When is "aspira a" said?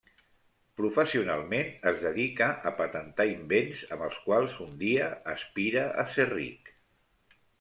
5.37-6.09